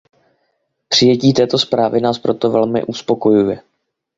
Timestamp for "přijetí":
0.89-1.33